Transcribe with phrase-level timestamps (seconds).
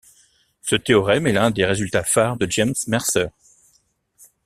[0.63, 3.27] Ce théorème est l'un des résultats phares de James Mercer.